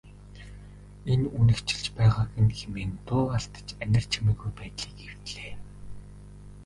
Энэ 1.13 1.27
үнэгчилж 1.39 1.85
байгааг 1.97 2.31
нь 2.43 2.55
хэмээн 2.57 2.91
дуу 3.07 3.25
алдаж 3.37 3.67
анир 3.83 4.03
чимээгүй 4.11 4.51
байдлыг 4.59 4.97
эвдлээ. 5.07 5.53